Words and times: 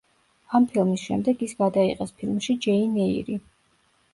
ამ 0.59 0.63
ფილმის 0.69 1.03
შემდეგ 1.09 1.45
ის 1.49 1.53
გადაიღეს 1.59 2.15
ფილმში 2.23 2.57
„ჯეინ 2.67 2.99
ეირი“. 3.05 3.37